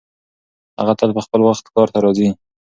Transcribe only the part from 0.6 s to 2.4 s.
هغه تل په خپل وخت کار ته راځي.